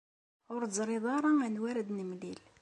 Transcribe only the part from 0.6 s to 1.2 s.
teẓṛiḍ